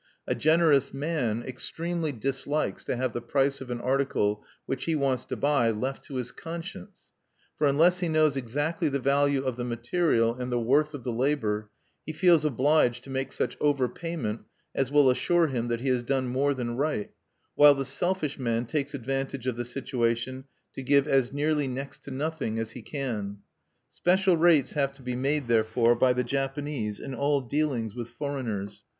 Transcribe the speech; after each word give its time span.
A 0.25 0.33
generous 0.33 0.95
man 0.95 1.43
extremely 1.43 2.11
dislikes 2.11 2.83
to 2.85 2.95
have 2.95 3.13
the 3.13 3.21
price 3.21 3.61
of 3.61 3.69
an 3.69 3.79
article 3.79 4.43
which 4.65 4.85
he 4.85 4.95
wants 4.95 5.25
to 5.25 5.35
buy 5.35 5.69
left 5.69 6.03
to 6.05 6.15
his 6.15 6.31
conscience; 6.31 6.97
for, 7.55 7.67
unless 7.67 7.99
he 7.99 8.09
knows 8.09 8.35
exactly 8.35 8.89
the 8.89 8.97
value 8.97 9.43
of 9.43 9.57
the 9.57 9.63
material 9.63 10.33
and 10.33 10.51
the 10.51 10.59
worth 10.59 10.95
of 10.95 11.03
the 11.03 11.11
labor, 11.11 11.69
he 12.03 12.13
feels 12.13 12.43
obliged 12.43 13.03
to 13.03 13.11
make 13.11 13.31
such 13.31 13.55
over 13.59 13.87
payment 13.87 14.41
as 14.73 14.91
will 14.91 15.07
assure 15.07 15.45
him 15.45 15.67
that 15.67 15.81
he 15.81 15.89
has 15.89 16.01
done 16.01 16.27
more 16.27 16.55
than 16.55 16.75
right; 16.77 17.11
while 17.53 17.75
the 17.75 17.85
selfish 17.85 18.39
man 18.39 18.65
takes 18.65 18.95
advantage 18.95 19.45
of 19.45 19.55
the 19.55 19.63
situation 19.63 20.45
to 20.73 20.81
give 20.81 21.07
as 21.07 21.31
nearly 21.31 21.67
next 21.67 22.03
to 22.03 22.09
nothing 22.09 22.57
as 22.57 22.71
he 22.71 22.81
can. 22.81 23.37
Special 23.91 24.35
rates 24.35 24.71
have 24.73 24.91
to 24.93 25.03
be 25.03 25.15
made, 25.15 25.47
therefore, 25.47 25.95
by 25.95 26.11
the 26.11 26.23
Japanese 26.23 26.99
in 26.99 27.13
all 27.13 27.39
dealings 27.39 27.93
with 27.93 28.09
foreigners. 28.09 28.83